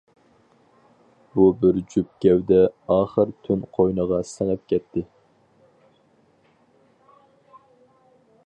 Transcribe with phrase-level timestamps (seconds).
[1.33, 2.57] بۇ بىر جۈپ گەۋدە
[2.95, 5.07] ئاخىر تۈن قوينىغا سىڭىپ كەتتى.